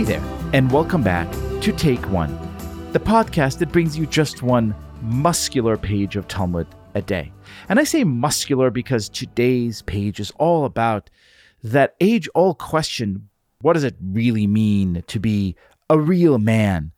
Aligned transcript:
Hey 0.00 0.06
there, 0.06 0.48
and 0.54 0.72
welcome 0.72 1.02
back 1.02 1.30
to 1.60 1.74
Take 1.76 2.00
One, 2.10 2.34
the 2.92 2.98
podcast 2.98 3.58
that 3.58 3.70
brings 3.70 3.98
you 3.98 4.06
just 4.06 4.42
one 4.42 4.74
muscular 5.02 5.76
page 5.76 6.16
of 6.16 6.26
Talmud 6.26 6.66
a 6.94 7.02
day. 7.02 7.30
And 7.68 7.78
I 7.78 7.84
say 7.84 8.04
muscular 8.04 8.70
because 8.70 9.10
today's 9.10 9.82
page 9.82 10.18
is 10.18 10.32
all 10.38 10.64
about 10.64 11.10
that 11.62 11.96
age 12.00 12.30
old 12.34 12.56
question 12.56 13.28
what 13.60 13.74
does 13.74 13.84
it 13.84 13.94
really 14.02 14.46
mean 14.46 15.04
to 15.06 15.20
be 15.20 15.54
a 15.90 16.00
real 16.00 16.38
man? 16.38 16.92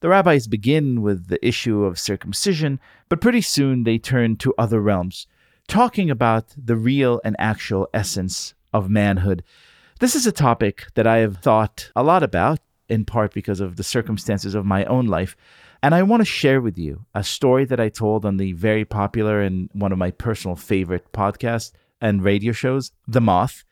The 0.00 0.10
rabbis 0.10 0.46
begin 0.46 1.00
with 1.00 1.28
the 1.28 1.42
issue 1.42 1.82
of 1.84 1.98
circumcision, 1.98 2.78
but 3.08 3.22
pretty 3.22 3.40
soon 3.40 3.84
they 3.84 3.96
turn 3.96 4.36
to 4.36 4.52
other 4.58 4.82
realms, 4.82 5.26
talking 5.66 6.10
about 6.10 6.54
the 6.62 6.76
real 6.76 7.22
and 7.24 7.36
actual 7.38 7.88
essence 7.94 8.52
of 8.74 8.90
manhood. 8.90 9.42
This 10.00 10.16
is 10.16 10.26
a 10.26 10.32
topic 10.32 10.88
that 10.94 11.06
I 11.06 11.18
have 11.18 11.38
thought 11.38 11.92
a 11.94 12.02
lot 12.02 12.24
about, 12.24 12.58
in 12.88 13.04
part 13.04 13.32
because 13.32 13.60
of 13.60 13.76
the 13.76 13.84
circumstances 13.84 14.54
of 14.56 14.66
my 14.66 14.84
own 14.86 15.06
life. 15.06 15.36
And 15.84 15.94
I 15.94 16.02
want 16.02 16.20
to 16.20 16.24
share 16.24 16.60
with 16.60 16.76
you 16.76 17.04
a 17.14 17.22
story 17.22 17.64
that 17.66 17.78
I 17.78 17.90
told 17.90 18.24
on 18.24 18.36
the 18.36 18.54
very 18.54 18.84
popular 18.84 19.40
and 19.40 19.70
one 19.72 19.92
of 19.92 19.98
my 19.98 20.10
personal 20.10 20.56
favorite 20.56 21.12
podcasts 21.12 21.70
and 22.00 22.24
radio 22.24 22.52
shows, 22.52 22.90
The 23.06 23.20
Moth. 23.20 23.62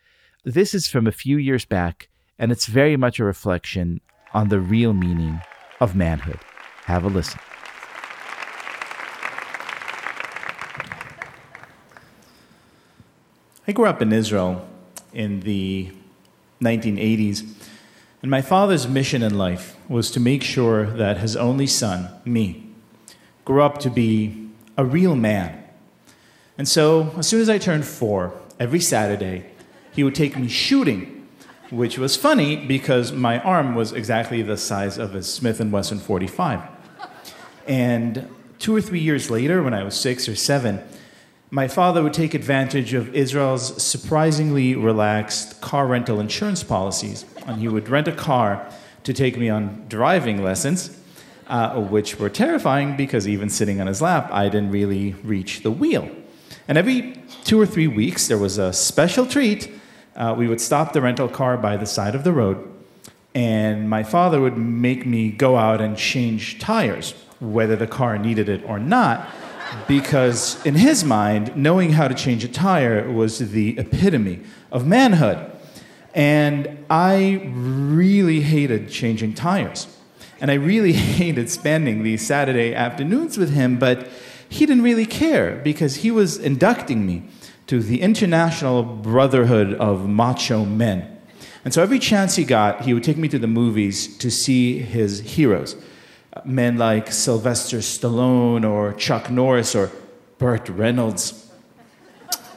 This 0.45 0.75
is 0.75 0.87
from 0.87 1.09
a 1.09 1.12
few 1.12 1.39
years 1.39 1.65
back, 1.65 2.09
and 2.39 2.53
it's 2.53 2.67
very 2.67 2.97
much 2.97 3.19
a 3.19 3.25
reflection 3.25 4.01
on 4.33 4.48
the 4.48 4.61
real 4.61 4.93
meaning 4.93 5.41
of 5.81 5.97
manhood. 5.97 6.39
Have 6.84 7.05
a 7.05 7.09
listen. 7.09 7.41
I 13.67 13.73
grew 13.73 13.86
up 13.86 14.01
in 14.01 14.12
Israel 14.12 14.69
in 15.12 15.41
the 15.41 15.92
1980s, 16.62 17.44
and 18.22 18.30
my 18.30 18.41
father's 18.41 18.86
mission 18.86 19.22
in 19.22 19.36
life 19.36 19.77
was 19.88 20.10
to 20.12 20.20
make 20.20 20.42
sure 20.42 20.86
that 20.86 21.18
his 21.18 21.36
only 21.36 21.66
son, 21.66 22.08
me, 22.24 22.68
grew 23.44 23.62
up 23.62 23.78
to 23.78 23.91
be 23.91 24.48
a 24.77 24.84
real 24.84 25.16
man. 25.16 25.62
And 26.56 26.68
so, 26.68 27.12
as 27.18 27.27
soon 27.27 27.40
as 27.40 27.48
I 27.48 27.58
turned 27.58 27.84
four, 27.84 28.33
every 28.60 28.80
Saturday, 28.80 29.46
he 29.92 30.05
would 30.05 30.14
take 30.14 30.38
me 30.38 30.48
shooting, 30.48 31.27
which 31.70 31.98
was 31.98 32.16
funny 32.16 32.56
because 32.56 33.12
my 33.12 33.40
arm 33.40 33.74
was 33.74 33.92
exactly 33.92 34.42
the 34.42 34.56
size 34.56 34.98
of 34.98 35.14
a 35.14 35.22
Smith 35.22 35.60
& 35.60 35.72
Wesson 35.72 35.98
45. 35.98 36.60
And 37.66 38.28
two 38.58 38.74
or 38.74 38.80
three 38.80 39.00
years 39.00 39.30
later, 39.30 39.62
when 39.62 39.74
I 39.74 39.83
was 39.83 39.98
six 39.98 40.28
or 40.28 40.36
seven, 40.36 40.80
my 41.53 41.69
father 41.69 42.03
would 42.03 42.14
take 42.14 42.33
advantage 42.33 42.95
of 42.95 43.14
Israel's 43.14 43.83
surprisingly 43.83 44.75
relaxed 44.75 45.61
car 45.61 45.86
rental 45.86 46.19
insurance 46.19 46.64
policies, 46.64 47.27
and 47.47 47.61
he 47.61 47.69
would 47.69 47.91
rent 47.91 48.08
a 48.08 48.12
car 48.12 48.67
to 49.05 49.12
take 49.12 49.36
me 49.36 49.50
on 49.50 49.84
driving 49.86 50.42
lessons, 50.42 50.98
uh, 51.48 51.78
which 51.78 52.19
were 52.19 52.30
terrifying 52.30 52.97
because 52.97 53.28
even 53.28 53.50
sitting 53.50 53.83
on 53.83 53.86
his 53.86 54.00
lap, 54.00 54.30
I 54.33 54.48
didn't 54.48 54.70
really 54.70 55.12
reach 55.23 55.62
the 55.62 55.70
wheel. 55.70 56.08
And 56.69 56.78
every 56.78 57.23
two 57.45 57.61
or 57.61 57.67
three 57.67 57.86
weeks, 57.86 58.28
there 58.28 58.39
was 58.39 58.56
a 58.56 58.73
special 58.73 59.27
treat. 59.27 59.70
Uh, 60.17 60.34
we 60.34 60.48
would 60.48 60.61
stop 60.61 60.95
the 60.95 61.03
rental 61.03 61.28
car 61.28 61.58
by 61.58 61.77
the 61.77 61.84
side 61.84 62.14
of 62.14 62.25
the 62.25 62.33
road, 62.33 62.67
and 63.34 63.91
my 63.91 64.05
father 64.05 64.41
would 64.41 64.56
make 64.56 65.05
me 65.05 65.30
go 65.30 65.58
out 65.58 65.83
and 65.83 65.98
change 65.98 66.61
tires, 66.61 67.12
whether 67.41 67.77
the 67.77 67.86
car 67.86 68.17
needed 68.17 68.48
it 68.48 68.64
or 68.64 68.78
not 68.78 69.28
because 69.87 70.65
in 70.65 70.75
his 70.75 71.05
mind, 71.05 71.56
knowing 71.56 71.92
how 71.92 72.09
to 72.09 72.15
change 72.15 72.45
a 72.45 72.48
tire 72.48 73.11
was 73.11 73.39
the 73.53 73.79
epitome 73.79 74.41
of 74.70 74.87
manhood. 74.87 75.51
And 76.14 76.85
I 76.91 77.42
really 77.52 78.41
hated 78.41 78.91
changing 78.91 79.35
tires. 79.35 79.86
And 80.41 80.51
I 80.51 80.55
really 80.55 80.92
hated 81.19 81.51
spending 81.51 82.02
these 82.02 82.27
Saturday 82.27 82.74
afternoons 82.74 83.39
with 83.39 83.52
him, 83.52 83.79
but 83.79 84.08
he 84.48 84.67
didn't 84.67 84.83
really 84.83 85.07
care 85.07 85.57
because 85.64 85.96
he 85.96 86.11
was 86.11 86.36
inducting 86.36 87.07
me 87.07 87.23
to 87.67 87.80
the 87.80 88.02
International 88.02 88.83
Brotherhood 88.83 89.75
of 89.75 90.08
Macho 90.08 90.64
Men. 90.64 91.08
And 91.64 91.73
so 91.73 91.83
every 91.83 91.98
chance 91.98 92.36
he 92.36 92.45
got, 92.45 92.83
he 92.83 92.92
would 92.92 93.05
take 93.05 93.17
me 93.17 93.29
to 93.29 93.39
the 93.39 93.46
movies 93.46 94.17
to 94.19 94.30
see 94.30 94.79
his 94.80 95.20
heroes 95.20 95.77
men 96.45 96.77
like 96.79 97.13
Sylvester 97.13 97.79
Stallone 97.79 98.69
or 98.69 98.93
Chuck 98.95 99.31
Norris 99.31 99.75
or 99.75 99.91
Burt 100.39 100.69
Reynolds. 100.69 101.51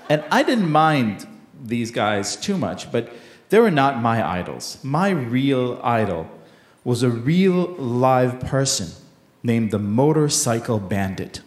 And 0.09 0.23
I 0.31 0.43
didn't 0.43 0.71
mind 0.71 1.27
these 1.61 1.91
guys 1.91 2.35
too 2.35 2.57
much, 2.57 2.91
but 2.91 3.11
they 3.49 3.59
were 3.59 3.71
not 3.71 4.01
my 4.01 4.27
idols. 4.27 4.77
My 4.83 5.09
real 5.09 5.79
idol 5.83 6.29
was 6.83 7.03
a 7.03 7.09
real 7.09 7.73
live 7.75 8.39
person 8.39 8.89
named 9.43 9.71
the 9.71 9.79
Motorcycle 9.79 10.79
Bandit. 10.79 11.41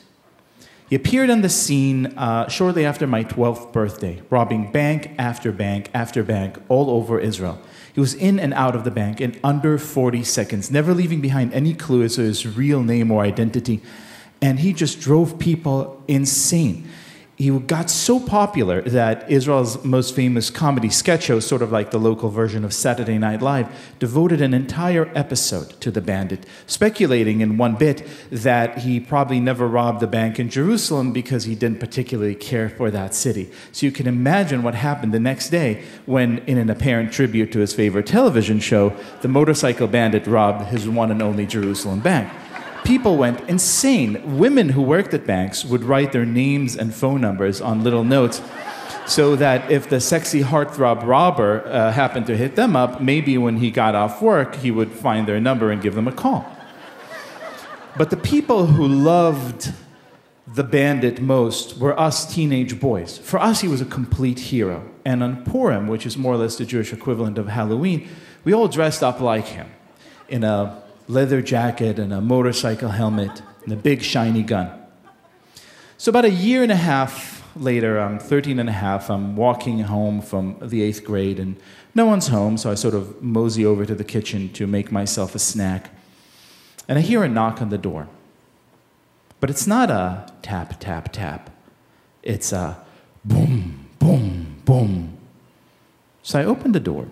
He 0.89 0.97
appeared 0.97 1.29
on 1.29 1.43
the 1.43 1.49
scene 1.49 2.07
uh, 2.17 2.49
shortly 2.49 2.85
after 2.85 3.07
my 3.07 3.23
12th 3.25 3.73
birthday, 3.73 4.23
robbing 4.31 4.73
bank 4.73 5.11
after 5.19 5.53
bank 5.53 5.91
after 5.93 6.23
bank 6.23 6.59
all 6.69 6.91
over 6.91 7.19
Israel. 7.19 7.61
He 7.95 8.01
was 8.01 8.15
in 8.15 8.39
and 8.39 8.55
out 8.55 8.77
of 8.77 8.85
the 8.85 8.91
bank 8.91 9.21
in 9.21 9.39
under 9.43 9.79
40 9.79 10.23
seconds, 10.25 10.71
never 10.71 10.95
leaving 10.95 11.21
behind 11.21 11.53
any 11.53 11.75
clue 11.75 12.03
as 12.03 12.17
to 12.17 12.23
his 12.23 12.47
real 12.47 12.83
name 12.83 13.11
or 13.11 13.23
identity. 13.23 13.81
And 14.41 14.61
he 14.61 14.73
just 14.73 15.01
drove 15.01 15.39
people 15.39 16.03
insane 16.07 16.89
he 17.39 17.57
got 17.57 17.89
so 17.89 18.19
popular 18.19 18.83
that 18.83 19.31
Israel's 19.31 19.85
most 19.85 20.13
famous 20.17 20.51
comedy 20.51 20.89
sketch 20.89 21.23
show, 21.23 21.39
sort 21.39 21.63
of 21.63 21.71
like 21.71 21.93
the 21.93 21.99
local 21.99 22.31
version 22.31 22.65
of 22.65 22.73
Saturday 22.73 23.17
Night 23.17 23.41
Live, 23.41 23.69
devoted 24.01 24.41
an 24.41 24.53
entire 24.53 25.09
episode 25.15 25.81
to 25.81 25.93
the 25.93 26.01
bandit, 26.01 26.45
speculating 26.67 27.41
in 27.41 27.57
one 27.57 27.77
bit 27.77 28.05
that 28.33 28.79
he 28.79 28.99
probably 28.99 29.39
never 29.39 29.69
robbed 29.69 30.03
a 30.03 30.09
bank 30.09 30.41
in 30.41 30.51
Jerusalem 30.51 31.13
because 31.13 31.45
he 31.45 31.55
didn't 31.55 31.79
particularly 31.79 32.35
care 32.35 32.69
for 32.69 32.91
that 32.91 33.15
city. 33.15 33.49
So 33.71 33.87
you 33.87 33.93
can 33.93 34.09
imagine 34.09 34.65
what 34.65 34.75
happened 34.75 35.15
the 35.15 35.21
next 35.21 35.51
day 35.51 35.85
when, 36.07 36.39
in 36.39 36.59
an 36.59 36.69
apparent 36.69 37.13
tribute 37.13 37.53
to 37.53 37.61
his 37.61 37.73
favorite 37.73 38.09
television 38.09 38.59
show, 38.59 38.97
the 39.23 39.29
motorcycle 39.29 39.87
bandit 39.87 40.27
robbed 40.27 40.67
his 40.71 40.89
one 40.89 41.13
and 41.13 41.23
only 41.23 41.47
Jerusalem 41.47 42.01
bank 42.01 42.33
people 42.89 43.19
went 43.19 43.39
insane. 43.51 44.39
Women 44.39 44.71
who 44.71 44.81
worked 44.81 45.13
at 45.13 45.27
banks 45.27 45.63
would 45.63 45.85
write 45.85 46.13
their 46.13 46.25
names 46.25 46.75
and 46.75 46.95
phone 46.95 47.21
numbers 47.21 47.61
on 47.61 47.85
little 47.85 48.03
notes 48.03 48.41
so 49.07 49.37
that 49.37 49.71
if 49.71 49.91
the 49.91 50.01
sexy 50.01 50.41
heartthrob 50.41 51.05
robber 51.05 51.63
uh, 51.67 51.93
happened 51.93 52.27
to 52.27 52.35
hit 52.35 52.57
them 52.57 52.75
up, 52.75 53.03
maybe 53.03 53.37
when 53.37 53.59
he 53.59 53.71
got 53.71 53.95
off 53.95 54.23
work, 54.23 54.55
he 54.55 54.71
would 54.71 54.91
find 54.91 55.29
their 55.29 55.39
number 55.39 55.71
and 55.71 55.83
give 55.83 55.95
them 55.95 56.09
a 56.09 56.13
call. 56.13 56.51
But 57.99 58.09
the 58.09 58.17
people 58.17 58.65
who 58.65 58.89
loved 58.89 59.75
the 60.47 60.65
bandit 60.65 61.21
most 61.21 61.77
were 61.77 61.99
us 62.01 62.35
teenage 62.35 62.81
boys. 62.81 63.19
For 63.19 63.39
us, 63.39 63.61
he 63.61 63.69
was 63.69 63.83
a 63.83 63.85
complete 63.85 64.39
hero. 64.39 64.91
And 65.05 65.23
on 65.23 65.45
Purim, 65.45 65.89
which 65.89 66.07
is 66.07 66.17
more 66.17 66.33
or 66.33 66.39
less 66.39 66.57
the 66.57 66.65
Jewish 66.65 66.95
equivalent 66.95 67.37
of 67.37 67.49
Halloween, 67.49 68.09
we 68.45 68.55
all 68.55 68.67
dressed 68.67 69.03
up 69.03 69.21
like 69.21 69.45
him 69.45 69.69
in 70.31 70.43
a 70.43 70.83
leather 71.09 71.41
jacket 71.41 71.99
and 71.99 72.13
a 72.13 72.21
motorcycle 72.21 72.91
helmet 72.91 73.43
and 73.65 73.73
a 73.73 73.77
big 73.77 74.03
shiny 74.03 74.43
gun. 74.43 74.71
So, 75.97 76.11
about 76.11 76.27
a 76.27 76.31
year 76.31 76.63
and 76.63 76.71
a 76.71 76.77
half 76.77 77.45
later, 77.57 77.99
I'm 77.99 78.19
13 78.19 78.59
and 78.59 78.69
a 78.69 78.73
half, 78.73 79.11
I'm 79.11 79.35
walking 79.35 79.81
home 79.81 80.21
from 80.21 80.57
the 80.61 80.83
eighth 80.83 81.05
grade, 81.05 81.41
and 81.41 81.57
no 81.95 82.07
one's 82.07 82.29
home, 82.29 82.57
so 82.57 82.71
I 82.71 82.75
sort 82.75 82.95
of 82.95 83.21
mosey 83.23 83.67
over 83.67 83.85
to 83.85 83.95
the 83.95 84.05
kitchen 84.05 84.53
to 84.53 84.67
make 84.67 84.93
myself 84.93 85.35
a 85.35 85.39
snack. 85.39 85.91
And 86.87 86.99
I 86.99 87.03
hear 87.03 87.25
a 87.25 87.29
knock 87.29 87.61
on 87.61 87.71
the 87.71 87.79
door. 87.79 88.07
But 89.41 89.51
it's 89.51 89.67
not 89.67 89.91
a 89.91 90.33
tap, 90.43 90.79
tap, 90.79 91.13
tap. 91.13 91.51
It's 92.23 92.53
a 92.53 92.85
boom, 93.25 93.89
boom, 93.99 94.57
boom. 94.65 95.17
So 96.23 96.39
I 96.39 96.45
open 96.45 96.73
the 96.73 96.81
door, 96.81 97.09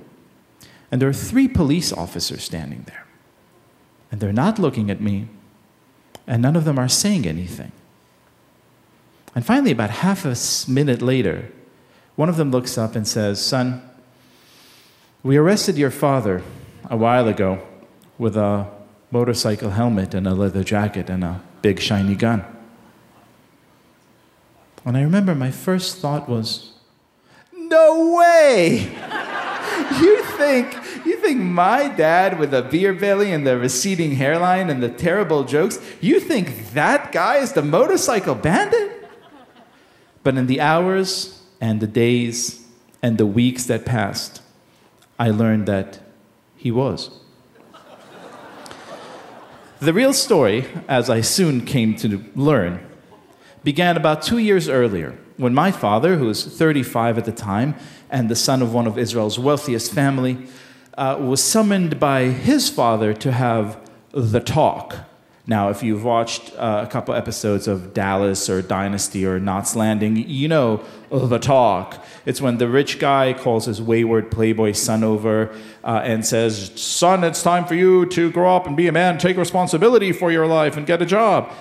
and 0.93 1.01
there 1.01 1.09
are 1.09 1.15
three 1.15 1.49
police 1.49 1.93
officers 1.93 2.45
standing 2.45 2.85
there 2.87 3.06
and 4.11 4.21
they're 4.21 4.33
not 4.33 4.59
looking 4.59 4.91
at 4.91 5.01
me, 5.01 5.29
and 6.27 6.43
none 6.43 6.57
of 6.57 6.65
them 6.65 6.79
are 6.79 6.89
saying 6.89 7.27
anything. 7.27 7.73
And 9.35 9.45
finally, 9.45 9.73
about 9.73 9.91
half 9.91 10.25
a 10.25 10.35
minute 10.71 11.03
later, 11.03 11.51
one 12.15 12.29
of 12.29 12.37
them 12.37 12.51
looks 12.51 12.79
up 12.79 12.97
and 12.97 13.07
says, 13.07 13.45
Son, 13.45 13.83
we 15.23 15.37
arrested 15.37 15.77
your 15.77 15.91
father 15.91 16.43
a 16.89 16.97
while 16.97 17.29
ago 17.29 17.63
with 18.17 18.37
a 18.37 18.67
motorcycle 19.11 19.71
helmet 19.71 20.15
and 20.15 20.27
a 20.27 20.35
leather 20.35 20.65
jacket 20.65 21.11
and 21.11 21.23
a 21.23 21.43
big 21.61 21.81
shiny 21.81 22.15
gun. 22.15 22.45
And 24.85 24.97
I 24.97 25.03
remember 25.03 25.35
my 25.35 25.51
first 25.51 25.99
thought 25.99 26.29
was, 26.29 26.73
No 27.53 28.17
way! 28.17 28.91
you 30.01 30.23
think 30.23 30.75
you 31.05 31.17
think 31.17 31.41
my 31.41 31.89
dad 31.89 32.39
with 32.39 32.53
a 32.53 32.63
beer 32.63 32.93
belly 32.93 33.33
and 33.33 33.47
the 33.47 33.59
receding 33.59 34.13
hairline 34.13 34.71
and 34.71 34.83
the 34.83 34.89
terrible 34.89 35.45
jokes, 35.45 35.79
you 36.01 36.21
think 36.21 36.73
that 36.73 37.13
guy 37.13 37.37
is 37.37 37.53
the 37.53 37.63
motorcycle 37.63 38.35
bandit? 38.35 39.09
But 40.23 40.37
in 40.37 40.47
the 40.47 40.61
hours 40.61 41.43
and 41.61 41.81
the 41.81 41.87
days 41.87 42.67
and 43.03 43.19
the 43.19 43.27
weeks 43.27 43.67
that 43.67 43.85
passed, 43.85 44.43
I 45.19 45.31
learned 45.31 45.67
that 45.67 46.01
he 46.57 46.71
was. 46.71 47.11
The 49.79 49.93
real 49.93 50.13
story, 50.13 50.67
as 50.89 51.11
I 51.11 51.21
soon 51.21 51.65
came 51.65 51.95
to 51.97 52.25
learn, 52.35 52.85
began 53.63 53.97
about 53.97 54.23
two 54.23 54.39
years 54.39 54.69
earlier 54.69 55.19
when 55.37 55.55
my 55.55 55.71
father, 55.71 56.17
who 56.17 56.27
was 56.27 56.45
35 56.45 57.19
at 57.19 57.25
the 57.25 57.33
time 57.33 57.75
and 58.11 58.29
the 58.29 58.37
son 58.37 58.63
of 58.63 58.73
one 58.73 58.87
of 58.87 58.99
Israel's 58.99 59.39
wealthiest 59.39 59.93
family, 59.93 60.47
uh, 60.97 61.17
was 61.21 61.43
summoned 61.43 62.01
by 62.01 62.25
his 62.25 62.69
father 62.69 63.13
to 63.15 63.33
have 63.33 63.79
the 64.13 64.41
talk. 64.41 64.97
Now, 65.49 65.69
if 65.69 65.81
you've 65.81 66.03
watched 66.03 66.53
uh, 66.57 66.85
a 66.85 66.91
couple 66.91 67.15
episodes 67.15 67.69
of 67.69 67.95
Dallas 67.95 68.51
or 68.51 68.63
Dynasty 68.63 69.25
or 69.25 69.39
Knots 69.39 69.77
Landing, 69.77 70.17
you 70.17 70.49
know 70.49 70.83
the 71.09 71.39
talk. 71.39 72.05
It's 72.25 72.41
when 72.41 72.59
the 72.59 72.69
rich 72.69 72.99
guy 72.99 73.33
calls 73.33 73.67
his 73.67 73.81
wayward 73.81 74.33
playboy 74.33 74.73
son 74.73 75.05
over 75.05 75.55
uh, 75.85 76.01
and 76.03 76.27
says, 76.27 76.73
Son, 76.75 77.23
it's 77.23 77.45
time 77.45 77.65
for 77.65 77.77
you 77.77 78.07
to 78.07 78.33
grow 78.33 78.57
up 78.57 78.67
and 78.67 78.77
be 78.77 78.89
a 78.89 78.93
man, 78.93 79.19
take 79.19 79.37
responsibility 79.37 80.11
for 80.11 80.33
your 80.33 80.49
life 80.49 80.77
and 80.77 80.85
get 80.85 81.01
a 81.01 81.07
job. 81.07 81.53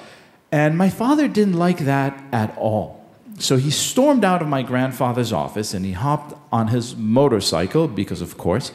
And 0.51 0.75
my 0.75 0.89
father 0.89 1.27
didn't 1.27 1.53
like 1.53 1.79
that 1.79 2.23
at 2.31 2.57
all. 2.57 3.04
So 3.37 3.57
he 3.57 3.69
stormed 3.69 4.23
out 4.23 4.41
of 4.41 4.47
my 4.47 4.63
grandfather's 4.63 5.33
office 5.33 5.73
and 5.73 5.85
he 5.85 5.91
hopped 5.91 6.37
on 6.51 6.69
his 6.69 6.95
motorcycle, 6.95 7.87
because 7.87 8.21
of 8.21 8.37
course, 8.37 8.71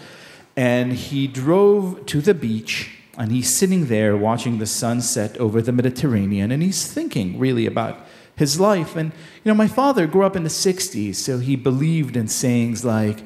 and 0.56 0.92
he 0.92 1.26
drove 1.26 2.04
to 2.06 2.20
the 2.20 2.34
beach 2.34 2.96
and 3.16 3.32
he's 3.32 3.54
sitting 3.54 3.86
there 3.86 4.16
watching 4.16 4.58
the 4.58 4.66
sunset 4.66 5.36
over 5.38 5.60
the 5.60 5.72
Mediterranean, 5.72 6.50
and 6.50 6.62
he's 6.62 6.86
thinking 6.90 7.38
really 7.38 7.66
about 7.66 8.06
his 8.36 8.58
life. 8.58 8.96
And, 8.96 9.12
you 9.44 9.50
know, 9.50 9.54
my 9.54 9.68
father 9.68 10.06
grew 10.06 10.24
up 10.24 10.36
in 10.36 10.42
the 10.42 10.48
60s, 10.48 11.16
so 11.16 11.38
he 11.38 11.54
believed 11.56 12.16
in 12.16 12.28
sayings 12.28 12.84
like, 12.84 13.18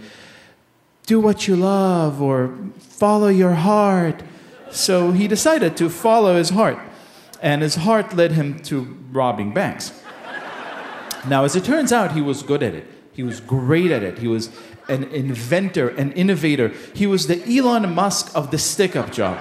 do 1.06 1.20
what 1.20 1.46
you 1.46 1.54
love 1.54 2.20
or 2.20 2.56
follow 2.78 3.28
your 3.28 3.54
heart. 3.54 4.22
So 4.70 5.12
he 5.12 5.28
decided 5.28 5.76
to 5.76 5.88
follow 5.88 6.36
his 6.36 6.50
heart, 6.50 6.78
and 7.40 7.62
his 7.62 7.76
heart 7.76 8.16
led 8.16 8.32
him 8.32 8.58
to 8.60 8.96
robbing 9.12 9.52
banks. 9.52 9.92
Now, 11.28 11.44
as 11.44 11.56
it 11.56 11.64
turns 11.64 11.92
out, 11.92 12.12
he 12.12 12.20
was 12.20 12.42
good 12.42 12.62
at 12.62 12.74
it. 12.74 12.86
He 13.12 13.22
was 13.22 13.40
great 13.40 13.90
at 13.90 14.02
it. 14.02 14.18
He 14.18 14.28
was 14.28 14.50
an 14.88 15.04
inventor, 15.04 15.88
an 15.88 16.12
innovator. 16.12 16.72
He 16.94 17.06
was 17.06 17.26
the 17.26 17.42
Elon 17.58 17.94
Musk 17.94 18.32
of 18.34 18.50
the 18.50 18.58
stick 18.58 18.96
up 18.96 19.12
job. 19.12 19.38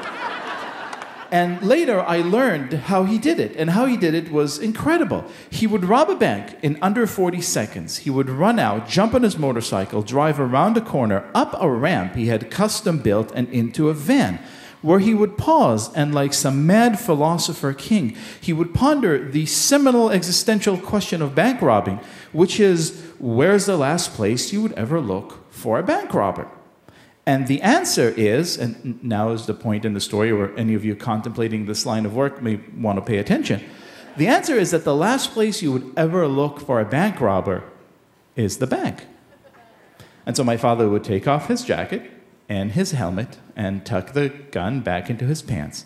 And 1.32 1.64
later 1.64 2.00
I 2.00 2.18
learned 2.18 2.74
how 2.74 3.06
he 3.06 3.18
did 3.18 3.40
it. 3.40 3.56
And 3.56 3.72
how 3.72 3.88
he 3.88 3.98
did 3.98 4.14
it 4.14 4.32
was 4.32 4.60
incredible. 4.60 5.26
He 5.50 5.66
would 5.66 5.84
rob 5.84 6.12
a 6.12 6.16
bank 6.16 6.56
in 6.62 6.78
under 6.80 7.08
40 7.08 7.42
seconds. 7.42 7.98
He 7.98 8.12
would 8.12 8.30
run 8.30 8.60
out, 8.60 8.88
jump 8.88 9.16
on 9.16 9.24
his 9.24 9.40
motorcycle, 9.40 10.04
drive 10.04 10.40
around 10.40 10.78
a 10.78 10.82
corner, 10.82 11.28
up 11.34 11.56
a 11.60 11.68
ramp 11.68 12.14
he 12.14 12.28
had 12.28 12.52
custom 12.52 13.00
built, 13.00 13.32
and 13.34 13.50
into 13.50 13.90
a 13.90 13.96
van 13.96 14.40
where 14.84 15.00
he 15.00 15.16
would 15.16 15.38
pause 15.38 15.92
and, 15.96 16.14
like 16.14 16.34
some 16.34 16.68
mad 16.68 17.00
philosopher 17.00 17.74
king, 17.74 18.16
he 18.40 18.54
would 18.54 18.74
ponder 18.74 19.28
the 19.32 19.48
seminal 19.48 20.12
existential 20.12 20.78
question 20.78 21.22
of 21.22 21.34
bank 21.34 21.62
robbing, 21.62 22.00
which 22.34 22.60
is 22.60 23.02
where's 23.18 23.66
the 23.66 23.78
last 23.78 24.14
place 24.14 24.54
you 24.54 24.62
would 24.62 24.74
ever 24.74 25.00
look 25.00 25.52
for 25.52 25.80
a 25.80 25.84
bank 25.84 26.14
robber? 26.14 26.48
And 27.26 27.48
the 27.48 27.62
answer 27.62 28.10
is, 28.10 28.58
and 28.58 29.02
now 29.02 29.30
is 29.30 29.46
the 29.46 29.54
point 29.54 29.86
in 29.86 29.94
the 29.94 30.02
story 30.02 30.34
where 30.34 30.56
any 30.58 30.74
of 30.74 30.84
you 30.84 30.96
contemplating 30.96 31.66
this 31.66 31.86
line 31.86 32.06
of 32.06 32.14
work 32.14 32.42
may 32.42 32.60
want 32.78 32.98
to 32.98 33.02
pay 33.02 33.18
attention. 33.18 33.64
The 34.18 34.28
answer 34.28 34.56
is 34.56 34.72
that 34.72 34.84
the 34.84 34.96
last 34.96 35.32
place 35.32 35.62
you 35.62 35.72
would 35.72 35.94
ever 35.96 36.28
look 36.28 36.60
for 36.60 36.82
a 36.82 36.86
bank 36.86 37.22
robber 37.22 37.64
is 38.36 38.58
the 38.58 38.68
bank. 38.68 39.06
And 40.26 40.36
so 40.36 40.44
my 40.44 40.58
father 40.58 40.90
would 40.90 41.06
take 41.06 41.28
off 41.28 41.48
his 41.48 41.64
jacket 41.64 42.12
and 42.50 42.74
his 42.74 42.92
helmet 42.92 43.40
and 43.56 43.86
tuck 43.86 44.14
the 44.14 44.30
gun 44.30 44.82
back 44.82 45.10
into 45.10 45.26
his 45.26 45.42
pants 45.42 45.86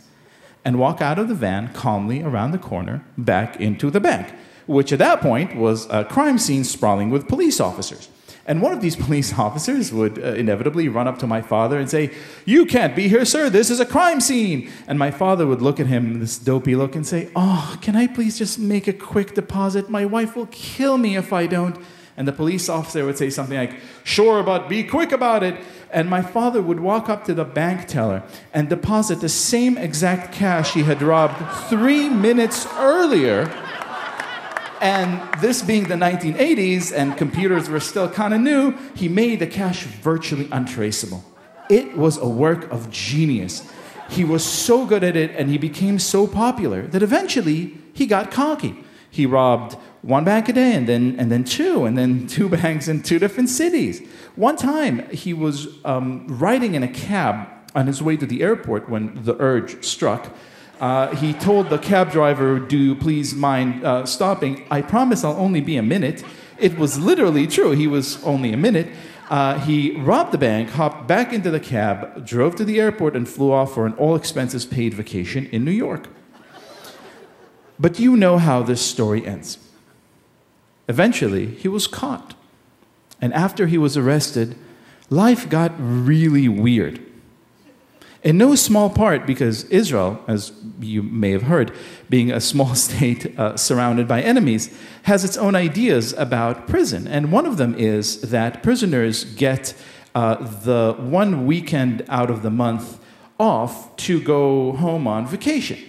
and 0.66 0.78
walk 0.80 1.02
out 1.02 1.18
of 1.18 1.30
the 1.30 1.34
van 1.34 1.72
calmly 1.74 2.22
around 2.22 2.52
the 2.52 2.58
corner 2.58 3.04
back 3.18 3.56
into 3.62 3.90
the 3.90 4.02
bank, 4.02 4.34
which 4.66 4.92
at 4.92 5.00
that 5.00 5.22
point 5.22 5.56
was 5.56 5.88
a 5.90 6.04
crime 6.04 6.38
scene 6.38 6.64
sprawling 6.64 7.10
with 7.10 7.28
police 7.28 7.62
officers. 7.62 8.10
And 8.46 8.62
one 8.62 8.74
of 8.74 8.82
these 8.82 8.96
police 9.06 9.38
officers 9.38 9.94
would 9.94 10.18
uh, 10.18 10.34
inevitably 10.34 10.90
run 10.90 11.08
up 11.08 11.20
to 11.20 11.28
my 11.28 11.42
father 11.42 11.78
and 11.78 11.90
say, 11.90 12.14
You 12.46 12.66
can't 12.66 12.96
be 12.96 13.08
here, 13.08 13.26
sir. 13.26 13.50
This 13.50 13.70
is 13.70 13.80
a 13.80 13.86
crime 13.86 14.20
scene. 14.20 14.70
And 14.88 14.98
my 14.98 15.12
father 15.12 15.46
would 15.46 15.62
look 15.62 15.80
at 15.80 15.88
him, 15.88 16.20
this 16.20 16.40
dopey 16.40 16.76
look, 16.76 16.96
and 16.96 17.06
say, 17.06 17.30
Oh, 17.36 17.78
can 17.82 17.96
I 17.96 18.08
please 18.08 18.38
just 18.38 18.58
make 18.58 18.88
a 18.88 18.94
quick 18.94 19.36
deposit? 19.36 19.90
My 19.90 20.06
wife 20.06 20.36
will 20.36 20.48
kill 20.48 20.98
me 20.98 21.16
if 21.18 21.32
I 21.32 21.48
don't. 21.48 21.78
And 22.18 22.28
the 22.28 22.34
police 22.34 22.68
officer 22.68 23.06
would 23.06 23.18
say 23.18 23.30
something 23.30 23.58
like, 23.58 23.76
Sure, 24.04 24.44
but 24.44 24.68
be 24.68 24.84
quick 24.84 25.12
about 25.12 25.44
it. 25.44 25.56
And 25.92 26.10
my 26.10 26.22
father 26.22 26.62
would 26.62 26.82
walk 26.82 27.08
up 27.08 27.24
to 27.26 27.34
the 27.34 27.46
bank 27.46 27.88
teller 27.88 28.24
and 28.54 28.68
deposit 28.68 29.22
the 29.22 29.30
same 29.30 29.78
exact 29.78 30.34
cash 30.34 30.74
he 30.74 30.84
had 30.84 31.02
robbed 31.02 31.70
three 31.70 32.10
minutes 32.10 32.68
earlier 32.78 33.46
and 34.82 35.42
this 35.42 35.62
being 35.62 35.86
the 35.86 35.96
1980s 35.96 36.96
and 36.96 37.18
computers 37.18 37.70
were 37.70 37.80
still 37.80 38.10
kind 38.10 38.34
of 38.34 38.42
new, 38.42 38.74
he 38.96 39.08
made 39.08 39.40
the 39.40 39.48
cash 39.48 39.84
virtually 39.84 40.48
untraceable. 40.52 41.24
It 41.70 41.98
was 41.98 42.18
a 42.18 42.28
work 42.28 42.72
of 42.72 42.90
genius. 42.92 43.70
He 44.10 44.24
was 44.24 44.44
so 44.44 44.86
good 44.86 45.04
at 45.04 45.16
it 45.16 45.32
and 45.32 45.50
he 45.50 45.58
became 45.58 46.00
so 46.00 46.28
popular 46.28 46.84
that 46.88 47.04
eventually 47.04 47.78
he 47.94 48.06
got 48.06 48.32
cocky. 48.32 48.84
He 49.10 49.26
robbed 49.26 49.78
one 50.02 50.24
bank 50.24 50.50
a 50.50 50.54
day 50.54 50.74
and 50.74 50.88
then, 50.88 51.16
and 51.18 51.32
then 51.32 51.44
two, 51.44 51.86
and 51.86 51.98
then 51.98 52.28
two 52.38 52.50
banks 52.50 52.88
in 52.88 53.04
two 53.04 53.20
different 53.20 53.50
cities. 53.50 54.02
One 54.36 54.56
time 54.56 55.10
he 55.10 55.34
was 55.34 55.68
um, 55.86 56.28
riding 56.28 56.76
in 56.76 56.84
a 56.84 56.88
cab 56.88 57.48
on 57.76 57.88
his 57.88 58.02
way 58.02 58.18
to 58.18 58.26
the 58.26 58.42
airport 58.42 58.90
when 58.90 59.24
the 59.24 59.36
urge 59.40 59.84
struck 59.84 60.34
uh, 60.80 61.16
he 61.16 61.34
told 61.34 61.70
the 61.70 61.78
cab 61.78 62.12
driver, 62.12 62.60
Do 62.60 62.78
you 62.78 62.96
please 62.96 63.34
mind 63.34 63.84
uh, 63.84 64.06
stopping? 64.06 64.66
I 64.70 64.82
promise 64.82 65.24
I'll 65.24 65.38
only 65.38 65.62
be 65.62 65.76
a 65.78 65.82
minute. 65.82 66.24
It 66.60 66.78
was 66.78 67.00
literally 67.00 67.48
true. 67.48 67.72
He 67.72 67.88
was 67.88 68.24
only 68.24 68.54
a 68.54 68.58
minute. 68.58 68.88
Uh, 69.30 69.60
he 69.60 70.00
robbed 70.00 70.32
the 70.32 70.38
bank, 70.38 70.70
hopped 70.70 71.08
back 71.08 71.34
into 71.34 71.52
the 71.52 71.60
cab, 71.60 72.26
drove 72.26 72.56
to 72.56 72.64
the 72.64 72.80
airport, 72.80 73.16
and 73.16 73.28
flew 73.28 73.52
off 73.52 73.74
for 73.74 73.86
an 73.86 73.94
all 73.94 74.16
expenses 74.16 74.66
paid 74.66 74.94
vacation 74.94 75.48
in 75.48 75.66
New 75.66 75.72
York. 75.72 76.08
But 77.80 78.00
you 78.00 78.16
know 78.16 78.38
how 78.38 78.64
this 78.64 78.82
story 78.82 79.26
ends. 79.26 79.58
Eventually, 80.88 81.48
he 81.48 81.68
was 81.68 81.88
caught. 81.88 82.34
And 83.22 83.34
after 83.34 83.68
he 83.68 83.78
was 83.78 83.98
arrested, 83.98 84.56
life 85.10 85.50
got 85.50 85.74
really 85.78 86.48
weird. 86.48 87.02
In 88.24 88.38
no 88.38 88.56
small 88.56 88.90
part 88.90 89.26
because 89.26 89.64
Israel, 89.66 90.22
as 90.28 90.52
you 90.80 91.04
may 91.04 91.32
have 91.32 91.44
heard, 91.44 91.72
being 92.10 92.32
a 92.32 92.42
small 92.42 92.76
state 92.88 93.38
uh, 93.40 93.56
surrounded 93.58 94.08
by 94.08 94.22
enemies, 94.22 94.76
has 95.04 95.24
its 95.24 95.38
own 95.38 95.56
ideas 95.56 96.14
about 96.14 96.68
prison. 96.68 97.08
And 97.08 97.32
one 97.32 97.46
of 97.46 97.58
them 97.58 97.76
is 97.76 98.22
that 98.22 98.64
prisoners 98.64 99.24
get 99.24 99.74
uh, 100.16 100.36
the 100.36 100.96
one 100.98 101.46
weekend 101.46 102.04
out 102.10 102.30
of 102.30 102.42
the 102.42 102.50
month 102.50 103.00
off 103.40 103.96
to 103.98 104.20
go 104.22 104.74
home 104.74 105.08
on 105.08 105.28
vacation. 105.28 105.80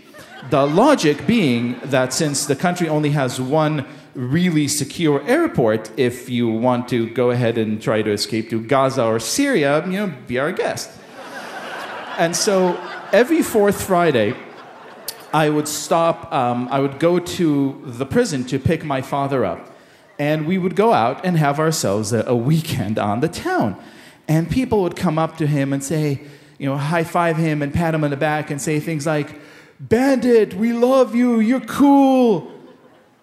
The 0.50 0.66
logic 0.66 1.26
being 1.26 1.80
that 1.82 2.12
since 2.12 2.46
the 2.46 2.56
country 2.56 2.88
only 2.88 3.10
has 3.10 3.40
one 3.40 3.86
really 4.18 4.66
secure 4.66 5.22
airport, 5.28 5.92
if 5.96 6.28
you 6.28 6.48
want 6.48 6.88
to 6.88 7.08
go 7.10 7.30
ahead 7.30 7.56
and 7.56 7.80
try 7.80 8.02
to 8.02 8.10
escape 8.10 8.50
to 8.50 8.60
Gaza 8.60 9.04
or 9.04 9.20
Syria, 9.20 9.86
you 9.86 9.92
know, 9.92 10.12
be 10.26 10.40
our 10.40 10.50
guest. 10.50 10.90
And 12.18 12.34
so 12.34 12.76
every 13.12 13.42
fourth 13.42 13.80
Friday, 13.80 14.34
I 15.32 15.50
would 15.50 15.68
stop, 15.68 16.32
um, 16.32 16.66
I 16.72 16.80
would 16.80 16.98
go 16.98 17.20
to 17.20 17.80
the 17.84 18.04
prison 18.04 18.44
to 18.46 18.58
pick 18.58 18.84
my 18.84 19.02
father 19.02 19.44
up. 19.44 19.72
And 20.18 20.48
we 20.48 20.58
would 20.58 20.74
go 20.74 20.92
out 20.92 21.24
and 21.24 21.38
have 21.38 21.60
ourselves 21.60 22.12
a, 22.12 22.24
a 22.26 22.34
weekend 22.34 22.98
on 22.98 23.20
the 23.20 23.28
town. 23.28 23.80
And 24.26 24.50
people 24.50 24.82
would 24.82 24.96
come 24.96 25.16
up 25.16 25.36
to 25.36 25.46
him 25.46 25.72
and 25.72 25.84
say, 25.84 26.22
you 26.58 26.68
know, 26.68 26.76
high 26.76 27.04
five 27.04 27.36
him 27.36 27.62
and 27.62 27.72
pat 27.72 27.94
him 27.94 28.02
on 28.02 28.10
the 28.10 28.16
back 28.16 28.50
and 28.50 28.60
say 28.60 28.80
things 28.80 29.06
like, 29.06 29.38
Bandit, 29.78 30.54
we 30.54 30.72
love 30.72 31.14
you, 31.14 31.38
you're 31.38 31.60
cool. 31.60 32.52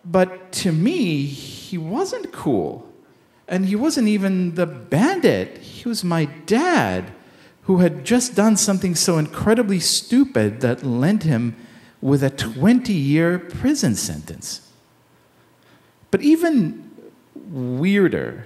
But 0.05 0.51
to 0.53 0.71
me, 0.71 1.23
he 1.25 1.77
wasn't 1.77 2.31
cool. 2.31 2.87
And 3.47 3.65
he 3.65 3.75
wasn't 3.75 4.07
even 4.07 4.55
the 4.55 4.65
bandit, 4.65 5.57
he 5.57 5.87
was 5.87 6.03
my 6.03 6.25
dad 6.45 7.11
who 7.63 7.77
had 7.79 8.05
just 8.05 8.35
done 8.35 8.57
something 8.57 8.95
so 8.95 9.17
incredibly 9.17 9.79
stupid 9.79 10.61
that 10.61 10.83
lent 10.83 11.23
him 11.23 11.55
with 12.01 12.23
a 12.23 12.29
20 12.29 12.93
year 12.93 13.39
prison 13.39 13.95
sentence. 13.95 14.71
But 16.11 16.21
even 16.21 16.91
weirder 17.35 18.45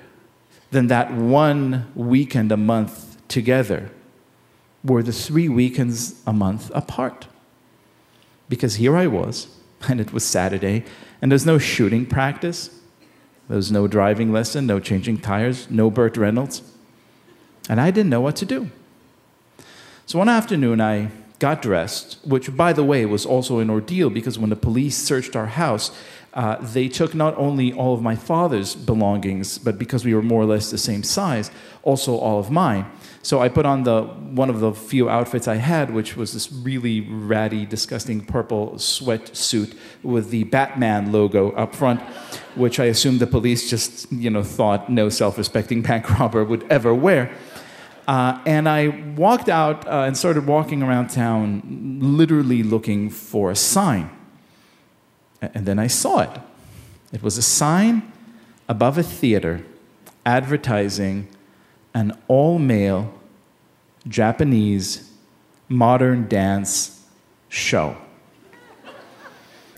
than 0.72 0.88
that 0.88 1.12
one 1.12 1.92
weekend 1.96 2.52
a 2.52 2.58
month 2.58 3.18
together 3.28 3.90
were 4.84 5.04
the 5.04 5.12
three 5.12 5.50
weekends 5.50 6.22
a 6.26 6.32
month 6.32 6.72
apart. 6.74 7.28
Because 8.48 8.76
here 8.76 8.96
I 8.96 9.08
was, 9.08 9.59
and 9.88 10.02
it 10.02 10.12
was 10.12 10.24
Saturday, 10.24 10.84
and 11.22 11.32
there's 11.32 11.46
no 11.46 11.58
shooting 11.58 12.06
practice, 12.06 12.70
there's 13.48 13.72
no 13.72 13.88
driving 13.88 14.32
lesson, 14.32 14.66
no 14.66 14.80
changing 14.80 15.20
tires, 15.20 15.70
no 15.70 15.90
Burt 15.90 16.18
Reynolds, 16.18 16.62
and 17.68 17.80
I 17.80 17.92
didn't 17.92 18.10
know 18.10 18.22
what 18.22 18.36
to 18.38 18.46
do. 18.46 18.70
So 20.06 20.18
one 20.18 20.30
afternoon, 20.30 20.82
I 20.82 21.12
got 21.40 21.62
dressed, 21.62 22.18
which, 22.26 22.56
by 22.56 22.74
the 22.74 22.84
way, 22.84 23.06
was 23.06 23.26
also 23.26 23.60
an 23.60 23.70
ordeal 23.70 24.10
because 24.10 24.38
when 24.38 24.50
the 24.50 24.56
police 24.56 24.98
searched 24.98 25.36
our 25.36 25.48
house, 25.48 25.92
uh, 26.34 26.58
they 26.62 26.88
took 26.88 27.16
not 27.16 27.36
only 27.38 27.74
all 27.74 27.94
of 27.94 28.02
my 28.02 28.16
father's 28.16 28.76
belongings, 28.76 29.58
but 29.58 29.80
because 29.80 30.06
we 30.06 30.14
were 30.14 30.22
more 30.22 30.42
or 30.42 30.46
less 30.46 30.70
the 30.70 30.78
same 30.78 31.04
size, 31.04 31.50
also 31.84 32.16
all 32.18 32.40
of 32.40 32.52
mine. 32.52 32.86
So 33.22 33.42
I 33.42 33.50
put 33.50 33.66
on 33.66 33.84
the 33.84 34.04
one 34.04 34.50
of 34.50 34.60
the 34.60 34.74
few 34.74 35.10
outfits 35.10 35.48
I 35.48 35.56
had, 35.56 35.92
which 35.92 36.16
was 36.16 36.34
this 36.34 36.52
really 36.52 37.02
ratty, 37.02 37.66
disgusting 37.66 38.22
purple 38.22 38.74
sweatsuit 38.74 39.76
with 40.04 40.30
the 40.30 40.44
Batman 40.46 41.12
logo 41.12 41.52
up 41.52 41.76
front, 41.76 42.00
which 42.56 42.80
I 42.80 42.86
assumed 42.86 43.20
the 43.20 43.28
police 43.28 43.70
just 43.70 44.12
you 44.12 44.30
know 44.30 44.44
thought 44.44 44.90
no 44.90 45.10
self-respecting 45.10 45.82
bank 45.82 46.10
robber 46.20 46.44
would 46.44 46.64
ever 46.72 46.94
wear. 46.94 47.32
Uh, 48.08 48.40
and 48.46 48.68
I 48.68 48.88
walked 49.16 49.50
out 49.50 49.88
uh, 49.88 50.06
and 50.08 50.18
started 50.18 50.48
walking 50.48 50.82
around 50.82 51.10
town, 51.10 52.00
literally 52.02 52.64
looking 52.64 53.10
for 53.10 53.52
a 53.52 53.56
sign. 53.56 54.10
And 55.42 55.66
then 55.66 55.80
I 55.80 55.88
saw 55.88 56.20
it. 56.20 56.42
It 57.12 57.24
was 57.24 57.38
a 57.38 57.42
sign 57.42 58.12
above 58.68 58.98
a 58.98 59.04
theater 59.04 59.66
advertising 60.26 61.28
an 61.94 62.18
all 62.28 62.60
male 62.60 63.14
Japanese 64.08 65.12
modern 65.68 66.28
dance 66.28 67.06
show. 67.48 67.98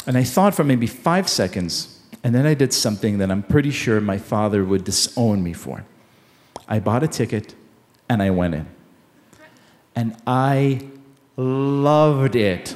And 0.05 0.17
I 0.17 0.23
thought 0.23 0.55
for 0.55 0.63
maybe 0.63 0.87
five 0.87 1.29
seconds, 1.29 1.99
and 2.23 2.33
then 2.33 2.45
I 2.45 2.53
did 2.53 2.73
something 2.73 3.19
that 3.19 3.31
I'm 3.31 3.43
pretty 3.43 3.71
sure 3.71 4.01
my 4.01 4.17
father 4.17 4.63
would 4.65 4.83
disown 4.83 5.43
me 5.43 5.53
for. 5.53 5.85
I 6.67 6.79
bought 6.79 7.03
a 7.03 7.07
ticket 7.07 7.55
and 8.09 8.21
I 8.21 8.29
went 8.29 8.55
in. 8.55 8.67
And 9.95 10.15
I 10.25 10.87
loved 11.37 12.35
it. 12.35 12.75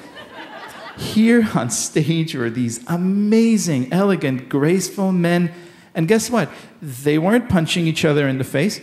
Here 0.98 1.48
on 1.54 1.70
stage 1.70 2.36
were 2.36 2.50
these 2.50 2.84
amazing, 2.88 3.92
elegant, 3.92 4.50
graceful 4.50 5.12
men. 5.12 5.54
And 5.94 6.08
guess 6.08 6.30
what? 6.30 6.50
They 6.82 7.18
weren't 7.18 7.50
punching 7.50 7.88
each 7.88 8.06
other 8.06 8.28
in 8.28 8.38
the 8.38 8.44
face. 8.44 8.82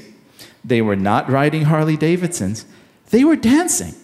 They 0.65 0.83
were 0.83 0.97
not 0.97 1.31
riding 1.31 1.63
Harley 1.63 1.97
Davidsons. 1.97 2.65
They 3.11 3.25
were 3.25 3.37
dancing. 3.37 3.95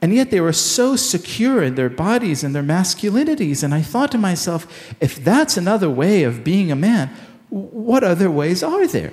And 0.00 0.14
yet 0.14 0.30
they 0.30 0.40
were 0.40 0.52
so 0.52 0.96
secure 0.96 1.62
in 1.62 1.74
their 1.74 1.90
bodies 1.90 2.44
and 2.44 2.54
their 2.54 2.62
masculinities. 2.62 3.62
And 3.62 3.74
I 3.74 3.82
thought 3.82 4.12
to 4.12 4.18
myself, 4.18 4.94
if 5.00 5.22
that's 5.22 5.56
another 5.56 5.90
way 5.90 6.22
of 6.22 6.44
being 6.44 6.70
a 6.70 6.76
man, 6.76 7.10
what 7.50 8.04
other 8.04 8.30
ways 8.30 8.62
are 8.62 8.86
there? 8.86 9.12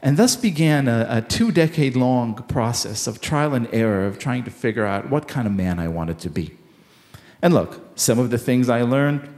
And 0.00 0.16
thus 0.16 0.36
began 0.36 0.88
a, 0.88 1.06
a 1.08 1.22
two 1.22 1.52
decade 1.52 1.96
long 1.96 2.34
process 2.34 3.06
of 3.06 3.20
trial 3.20 3.54
and 3.54 3.68
error 3.72 4.04
of 4.04 4.18
trying 4.18 4.44
to 4.44 4.50
figure 4.50 4.84
out 4.84 5.10
what 5.10 5.28
kind 5.28 5.46
of 5.46 5.52
man 5.52 5.78
I 5.78 5.88
wanted 5.88 6.18
to 6.20 6.30
be. 6.30 6.56
And 7.42 7.52
look, 7.52 7.80
some 7.96 8.18
of 8.18 8.30
the 8.30 8.38
things 8.38 8.68
I 8.68 8.82
learned 8.82 9.28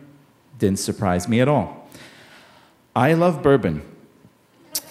didn't 0.58 0.78
surprise 0.78 1.26
me 1.26 1.40
at 1.40 1.48
all. 1.48 1.88
I 2.94 3.14
love 3.14 3.42
bourbon, 3.42 3.82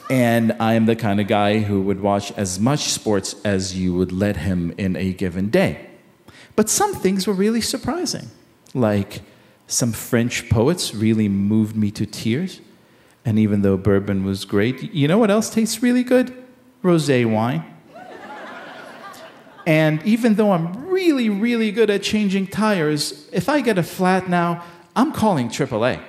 and 0.09 0.53
I 0.59 0.73
am 0.73 0.87
the 0.87 0.95
kind 0.95 1.21
of 1.21 1.27
guy 1.27 1.59
who 1.59 1.81
would 1.83 2.01
watch 2.01 2.31
as 2.33 2.59
much 2.59 2.91
sports 2.91 3.35
as 3.45 3.77
you 3.77 3.93
would 3.93 4.11
let 4.11 4.37
him 4.37 4.73
in 4.77 4.95
a 4.95 5.13
given 5.13 5.49
day. 5.49 5.89
But 6.55 6.69
some 6.69 6.93
things 6.93 7.25
were 7.25 7.33
really 7.33 7.61
surprising, 7.61 8.29
like 8.73 9.21
some 9.67 9.93
French 9.93 10.49
poets 10.49 10.93
really 10.93 11.29
moved 11.29 11.75
me 11.75 11.91
to 11.91 12.05
tears. 12.05 12.59
And 13.25 13.39
even 13.39 13.61
though 13.61 13.77
bourbon 13.77 14.25
was 14.25 14.43
great, 14.43 14.93
you 14.93 15.07
know 15.07 15.17
what 15.17 15.31
else 15.31 15.49
tastes 15.49 15.81
really 15.81 16.03
good? 16.03 16.33
Rose 16.81 17.09
wine. 17.09 17.72
And 19.65 20.03
even 20.03 20.35
though 20.35 20.51
I'm 20.51 20.87
really, 20.87 21.29
really 21.29 21.71
good 21.71 21.89
at 21.89 22.03
changing 22.03 22.47
tires, 22.47 23.29
if 23.31 23.49
I 23.49 23.61
get 23.61 23.77
a 23.77 23.83
flat 23.83 24.27
now, 24.27 24.63
I'm 24.95 25.11
calling 25.11 25.49
AAA. 25.49 26.01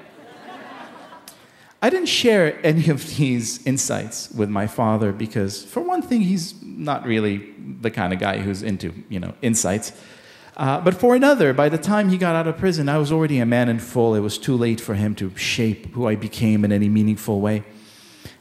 I 1.81 1.91
didn't 1.91 2.09
share 2.09 2.59
any 2.65 2.89
of 2.89 3.17
these 3.17 3.65
insights 3.67 4.31
with 4.31 4.49
my 4.49 4.67
father 4.67 5.13
because, 5.13 5.63
for 5.63 5.81
one 5.81 6.01
thing, 6.01 6.23
he's 6.23 6.55
not 6.63 7.05
really 7.05 7.53
the 7.81 7.91
kind 7.91 8.13
of 8.13 8.19
guy 8.19 8.39
who's 8.39 8.63
into, 8.63 8.93
you 9.11 9.21
know, 9.21 9.35
insights. 9.43 9.93
Uh, 10.57 10.81
but 10.81 10.95
for 10.95 11.15
another, 11.15 11.53
by 11.53 11.69
the 11.69 11.77
time 11.77 12.09
he 12.09 12.17
got 12.17 12.35
out 12.37 12.47
of 12.47 12.57
prison, 12.57 12.89
I 12.89 12.97
was 12.97 13.13
already 13.13 13.39
a 13.39 13.45
man 13.45 13.69
in 13.69 13.81
full. 13.81 14.15
It 14.15 14.21
was 14.21 14.39
too 14.39 14.57
late 14.57 14.81
for 14.81 14.95
him 14.95 15.15
to 15.17 15.37
shape 15.37 15.93
who 15.93 16.07
I 16.07 16.15
became 16.15 16.65
in 16.65 16.73
any 16.73 16.89
meaningful 16.89 17.41
way. 17.41 17.65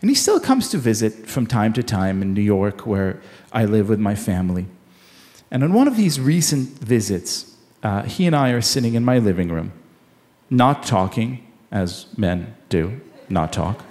And 0.02 0.10
he 0.10 0.16
still 0.16 0.40
comes 0.40 0.70
to 0.70 0.78
visit 0.78 1.28
from 1.28 1.48
time 1.48 1.74
to 1.74 1.84
time 1.84 2.22
in 2.22 2.34
New 2.34 2.42
York, 2.42 2.86
where 2.86 3.22
I 3.52 3.66
live 3.66 3.90
with 3.90 4.00
my 4.00 4.16
family. 4.16 4.68
And 5.54 5.64
on 5.64 5.72
one 5.72 5.88
of 5.88 5.96
these 5.96 6.20
recent 6.20 6.68
visits, 6.80 7.56
uh, 7.82 8.02
he 8.04 8.26
and 8.26 8.36
I 8.36 8.50
are 8.50 8.60
sitting 8.60 8.96
in 8.96 9.06
my 9.06 9.20
living 9.20 9.48
room, 9.48 9.72
not 10.50 10.84
talking, 10.84 11.48
as 11.72 12.08
men 12.18 12.54
do, 12.68 13.00
not 13.30 13.54
talk. 13.54 13.86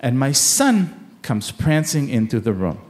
And 0.00 0.18
my 0.18 0.32
son 0.32 1.18
comes 1.20 1.50
prancing 1.50 2.08
into 2.08 2.40
the 2.40 2.54
room. 2.54 2.80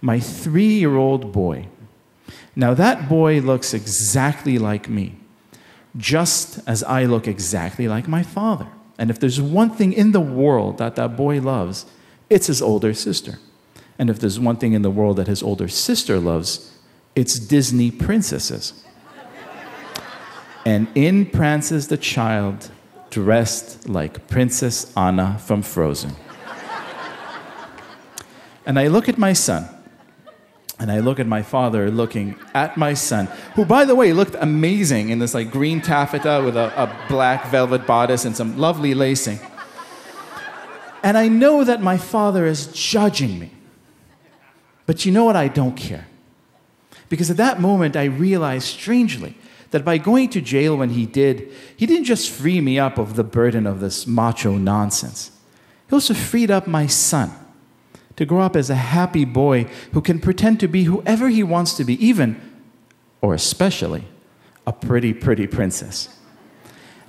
My 0.00 0.20
three 0.20 0.74
year 0.78 0.94
old 0.94 1.32
boy 1.32 1.66
now, 2.56 2.74
that 2.74 3.08
boy 3.08 3.40
looks 3.40 3.72
exactly 3.72 4.58
like 4.58 4.88
me, 4.88 5.16
just 5.96 6.60
as 6.66 6.82
I 6.82 7.04
look 7.04 7.28
exactly 7.28 7.88
like 7.88 8.08
my 8.08 8.22
father. 8.22 8.66
And 8.98 9.10
if 9.10 9.18
there's 9.18 9.40
one 9.40 9.70
thing 9.70 9.92
in 9.92 10.12
the 10.12 10.20
world 10.20 10.78
that 10.78 10.96
that 10.96 11.16
boy 11.16 11.40
loves, 11.40 11.86
it's 12.28 12.48
his 12.48 12.60
older 12.60 12.92
sister. 12.92 13.38
And 14.00 14.08
if 14.08 14.18
there's 14.18 14.40
one 14.40 14.56
thing 14.56 14.72
in 14.72 14.80
the 14.80 14.90
world 14.90 15.18
that 15.18 15.26
his 15.26 15.42
older 15.42 15.68
sister 15.68 16.18
loves, 16.18 16.74
it's 17.14 17.38
Disney 17.38 17.90
princesses. 17.90 18.82
and 20.64 20.88
in 20.94 21.26
prances 21.26 21.88
the 21.88 21.98
child 21.98 22.70
dressed 23.10 23.90
like 23.90 24.26
Princess 24.26 24.90
Anna 24.96 25.36
from 25.38 25.60
Frozen. 25.60 26.16
and 28.64 28.78
I 28.78 28.86
look 28.86 29.06
at 29.06 29.18
my 29.18 29.34
son 29.34 29.68
and 30.78 30.90
I 30.90 31.00
look 31.00 31.20
at 31.20 31.26
my 31.26 31.42
father 31.42 31.90
looking 31.90 32.36
at 32.54 32.78
my 32.78 32.94
son, 32.94 33.26
who, 33.54 33.66
by 33.66 33.84
the 33.84 33.94
way, 33.94 34.14
looked 34.14 34.34
amazing 34.40 35.10
in 35.10 35.18
this 35.18 35.34
like 35.34 35.50
green 35.50 35.82
taffeta 35.82 36.40
with 36.42 36.56
a, 36.56 36.72
a, 36.82 37.06
black 37.06 37.48
velvet 37.48 37.86
bodice 37.86 38.24
and 38.24 38.34
some 38.34 38.56
lovely 38.56 38.94
lacing. 38.94 39.38
And 41.02 41.18
I 41.18 41.28
know 41.28 41.64
that 41.64 41.82
my 41.82 41.98
father 41.98 42.46
is 42.46 42.68
judging 42.68 43.38
me. 43.38 43.50
But 44.90 45.06
you 45.06 45.12
know 45.12 45.24
what? 45.26 45.36
I 45.36 45.46
don't 45.46 45.76
care. 45.76 46.08
Because 47.08 47.30
at 47.30 47.36
that 47.36 47.60
moment, 47.60 47.94
I 47.94 48.06
realized 48.06 48.66
strangely 48.66 49.36
that 49.70 49.84
by 49.84 49.98
going 49.98 50.30
to 50.30 50.40
jail 50.40 50.76
when 50.76 50.90
he 50.90 51.06
did, 51.06 51.48
he 51.76 51.86
didn't 51.86 52.06
just 52.06 52.28
free 52.28 52.60
me 52.60 52.76
up 52.76 52.98
of 52.98 53.14
the 53.14 53.22
burden 53.22 53.68
of 53.68 53.78
this 53.78 54.04
macho 54.04 54.56
nonsense, 54.56 55.30
he 55.88 55.94
also 55.94 56.12
freed 56.12 56.50
up 56.50 56.66
my 56.66 56.88
son 56.88 57.30
to 58.16 58.26
grow 58.26 58.40
up 58.40 58.56
as 58.56 58.68
a 58.68 58.74
happy 58.74 59.24
boy 59.24 59.68
who 59.92 60.00
can 60.00 60.18
pretend 60.18 60.58
to 60.58 60.66
be 60.66 60.82
whoever 60.82 61.28
he 61.28 61.44
wants 61.44 61.74
to 61.74 61.84
be, 61.84 61.94
even, 62.04 62.40
or 63.20 63.32
especially, 63.32 64.06
a 64.66 64.72
pretty, 64.72 65.14
pretty 65.14 65.46
princess. 65.46 66.18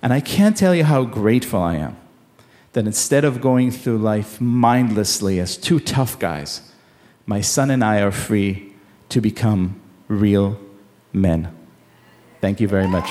And 0.04 0.14
I 0.14 0.20
can't 0.20 0.56
tell 0.56 0.76
you 0.76 0.84
how 0.84 1.04
grateful 1.04 1.64
I 1.64 1.78
am 1.78 1.98
that 2.74 2.86
instead 2.86 3.26
of 3.26 3.42
going 3.42 3.72
through 3.72 3.98
life 3.98 4.40
mindlessly 4.40 5.40
as 5.40 5.58
two 5.58 5.80
tough 5.80 6.20
guys, 6.20 6.71
my 7.32 7.40
son 7.40 7.72
and 7.72 7.82
I 7.82 8.02
are 8.02 8.12
free 8.12 8.74
to 9.08 9.22
become 9.22 9.80
real 10.10 10.60
men. 11.14 11.48
Thank 12.42 12.60
you 12.60 12.68
very 12.68 12.90
much. 12.90 13.10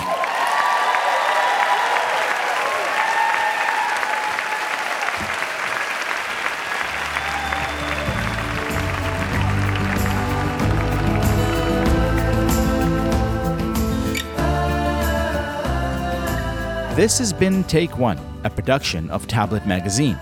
This 16.95 17.17
has 17.17 17.33
been 17.33 17.65
Take 17.65 17.97
One, 17.97 18.19
a 18.45 18.51
production 18.51 19.09
of 19.09 19.27
Tablet 19.27 19.67
Magazine. 19.67 20.19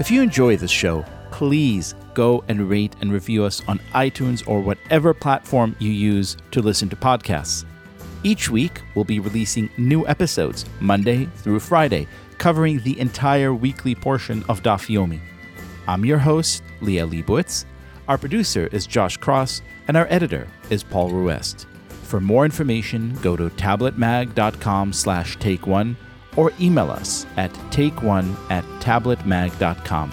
If 0.00 0.10
you 0.10 0.20
enjoy 0.20 0.56
this 0.56 0.72
show, 0.72 1.04
please 1.30 1.94
go 2.20 2.44
and 2.48 2.68
rate 2.68 2.94
and 3.00 3.10
review 3.10 3.44
us 3.44 3.62
on 3.66 3.80
iTunes 3.94 4.46
or 4.46 4.60
whatever 4.60 5.14
platform 5.14 5.74
you 5.78 5.90
use 5.90 6.36
to 6.50 6.60
listen 6.60 6.86
to 6.90 6.94
podcasts. 6.94 7.64
Each 8.22 8.50
week, 8.50 8.82
we'll 8.94 9.06
be 9.06 9.20
releasing 9.20 9.70
new 9.78 10.06
episodes, 10.06 10.66
Monday 10.80 11.24
through 11.36 11.60
Friday, 11.60 12.06
covering 12.36 12.78
the 12.80 13.00
entire 13.00 13.54
weekly 13.54 13.94
portion 13.94 14.44
of 14.50 14.62
Daf 14.62 14.94
Yomi. 14.94 15.18
I'm 15.88 16.04
your 16.04 16.18
host, 16.18 16.62
Liel 16.82 17.08
Leibovitz. 17.10 17.64
Our 18.06 18.18
producer 18.18 18.68
is 18.70 18.86
Josh 18.86 19.16
Cross, 19.16 19.62
and 19.88 19.96
our 19.96 20.06
editor 20.10 20.46
is 20.68 20.82
Paul 20.82 21.08
Ruest. 21.08 21.66
For 22.02 22.20
more 22.20 22.44
information, 22.44 23.16
go 23.22 23.34
to 23.34 23.48
tabletmag.com 23.48 24.92
slash 24.92 25.38
take 25.38 25.66
one 25.66 25.96
or 26.36 26.52
email 26.60 26.90
us 26.90 27.24
at 27.38 27.52
takeone 27.70 28.36
at 28.50 28.64
tabletmag.com. 28.80 30.12